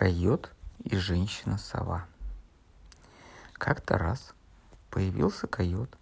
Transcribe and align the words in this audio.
Койот 0.00 0.50
и 0.82 0.96
женщина-сова. 0.96 2.06
Как-то 3.52 3.98
раз 3.98 4.32
появился 4.88 5.46
койот 5.46 5.94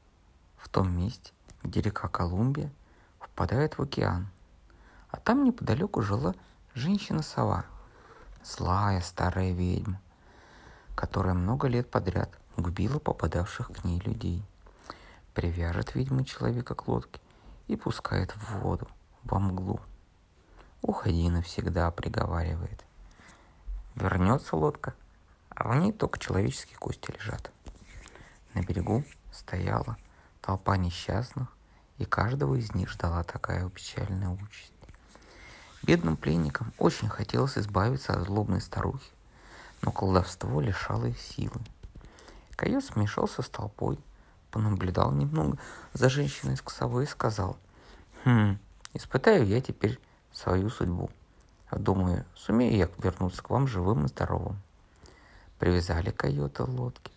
в 0.57 0.69
том 0.69 0.97
месте, 0.97 1.33
где 1.65 1.81
река 1.81 2.07
Колумбия 2.07 2.71
впадает 3.19 3.77
в 3.77 3.83
океан. 3.83 4.29
А 5.11 5.17
там 5.17 5.43
неподалеку 5.43 6.01
жила 6.01 6.37
женщина-сова, 6.75 7.65
злая 8.45 9.01
старая 9.01 9.51
ведьма, 9.51 10.01
которая 10.95 11.35
много 11.35 11.67
лет 11.67 11.91
подряд 11.91 12.31
губила 12.57 13.01
попадавших 13.01 13.73
к 13.73 13.85
ней 13.85 13.99
людей. 13.99 14.45
Привяжет 15.35 15.97
ведьма 15.97 16.25
человека 16.25 16.77
к 16.77 16.87
лодке 16.87 17.21
и 17.67 17.75
пускает 17.75 18.31
в 18.37 18.61
воду, 18.61 18.87
во 19.25 19.41
мглу. 19.41 19.81
«Уходи 20.83 21.29
навсегда»,— 21.29 21.91
приговаривает. 21.91 22.85
Вернется 23.99 24.55
лодка, 24.55 24.95
а 25.51 25.69
в 25.69 25.75
ней 25.75 25.91
только 25.91 26.21
человеческие 26.21 26.79
кости 26.79 27.11
лежат. 27.11 27.51
На 28.55 28.61
берегу 28.61 29.03
стояла 29.33 29.97
толпа 30.41 30.77
несчастных, 30.77 31.49
и 31.97 32.05
каждого 32.05 32.55
из 32.55 32.73
них 32.75 32.91
ждала 32.91 33.25
такая 33.25 33.69
печальная 33.69 34.29
участь. 34.29 34.73
Бедным 35.83 36.17
пленникам 36.17 36.73
очень 36.79 37.09
хотелось 37.09 37.59
избавиться 37.59 38.13
от 38.13 38.23
злобной 38.27 38.61
старухи, 38.61 39.11
но 39.83 39.91
колдовство 39.91 40.61
лишало 40.61 41.07
их 41.07 41.19
силы. 41.19 41.61
Койот 42.55 42.85
смешался 42.85 43.43
с 43.43 43.49
толпой, 43.49 43.99
понаблюдал 44.53 45.11
немного 45.11 45.59
за 45.93 46.09
женщиной 46.09 46.55
из 46.55 46.63
косовой 46.63 47.03
и 47.03 47.09
сказал, 47.09 47.59
«Хм, 48.25 48.61
испытаю 48.95 49.45
я 49.45 49.61
теперь 49.61 49.99
свою 50.33 50.71
судьбу. 50.71 51.11
Думаю, 51.71 52.25
сумею 52.35 52.77
я 52.77 52.89
вернуться 52.99 53.43
к 53.43 53.51
вам 53.51 53.67
живым 53.67 54.07
и 54.07 54.09
здоровым. 54.09 54.59
Привязали 55.59 56.11
койота 56.11 56.65
в 56.65 56.71
лодке. 56.71 57.13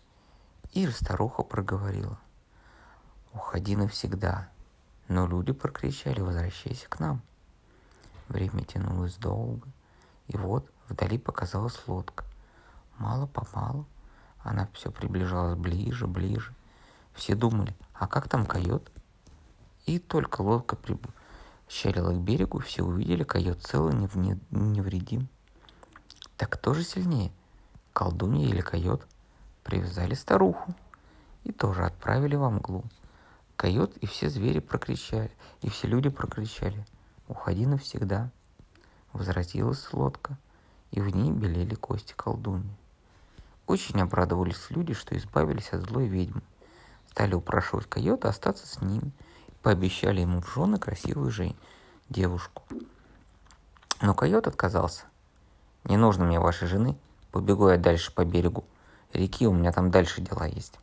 И 0.74 0.86
старуха 0.88 1.44
проговорила. 1.44 2.18
Уходи 3.34 3.76
навсегда. 3.76 4.50
Но 5.08 5.26
люди 5.26 5.54
прокричали, 5.54 6.20
возвращайся 6.20 6.90
к 6.90 7.00
нам. 7.00 7.22
Время 8.28 8.64
тянулось 8.64 9.16
долго. 9.16 9.68
И 10.28 10.36
вот 10.36 10.70
вдали 10.90 11.18
показалась 11.18 11.80
лодка. 11.88 12.26
Мало-помалу 12.98 13.86
она 14.40 14.68
все 14.74 14.92
приближалась 14.92 15.58
ближе, 15.58 16.08
ближе. 16.08 16.54
Все 17.14 17.36
думали, 17.36 17.76
а 17.94 18.08
как 18.08 18.28
там 18.28 18.46
койот? 18.46 18.92
И 19.86 20.00
только 20.00 20.42
лодка 20.42 20.76
прибыла 20.76 21.14
щелила 21.72 22.12
к 22.12 22.20
берегу, 22.20 22.60
все 22.60 22.84
увидели, 22.84 23.24
койот 23.24 23.62
целый, 23.62 23.96
невредим. 24.52 25.30
Так 26.36 26.50
кто 26.50 26.74
же 26.74 26.84
сильнее, 26.84 27.32
колдунья 27.94 28.48
или 28.48 28.62
койот? 28.62 29.08
Привязали 29.64 30.14
старуху 30.14 30.76
и 31.44 31.52
тоже 31.52 31.86
отправили 31.86 32.36
во 32.36 32.50
мглу. 32.50 32.84
Койот 33.56 33.96
и 33.98 34.06
все 34.06 34.30
звери 34.30 34.60
прокричали, 34.60 35.32
и 35.62 35.70
все 35.70 35.88
люди 35.88 36.10
прокричали. 36.10 36.86
«Уходи 37.28 37.66
навсегда!» 37.66 38.30
Возвратилась 39.14 39.94
лодка, 39.94 40.38
и 40.90 41.00
в 41.00 41.16
ней 41.16 41.32
белели 41.32 41.76
кости 41.76 42.14
колдуньи. 42.14 42.76
Очень 43.68 44.02
обрадовались 44.02 44.70
люди, 44.72 44.94
что 44.94 45.16
избавились 45.16 45.72
от 45.72 45.82
злой 45.82 46.08
ведьмы. 46.08 46.42
Стали 47.10 47.34
упрашивать 47.34 47.88
койота 47.88 48.28
остаться 48.28 48.68
с 48.68 48.82
ними– 48.82 49.14
пообещали 49.62 50.22
ему 50.22 50.42
в 50.42 50.54
жены 50.54 50.80
красивую 50.80 51.32
Жень, 51.32 51.56
девушку. 52.10 52.64
Но 54.02 54.14
койот 54.14 54.48
отказался. 54.48 55.06
«Не 55.84 55.98
нужно 55.98 56.26
мне 56.26 56.40
вашей 56.40 56.68
жены, 56.68 56.98
побегу 57.32 57.70
я 57.70 57.78
дальше 57.78 58.14
по 58.14 58.24
берегу. 58.24 58.64
Реки 59.14 59.48
у 59.48 59.54
меня 59.54 59.72
там 59.72 59.92
дальше 59.92 60.22
дела 60.22 60.46
есть». 60.46 60.80